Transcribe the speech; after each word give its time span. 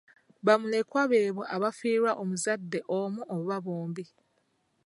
Bamulekwa 0.45 1.01
beebo 1.11 1.41
abaafiirwa 1.55 2.11
omuzadde 2.21 2.79
omu 2.99 3.21
oba 3.35 3.57
bombi. 3.65 4.05